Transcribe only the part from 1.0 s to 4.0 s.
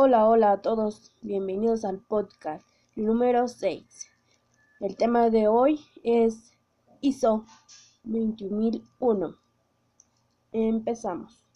bienvenidos al podcast número 6.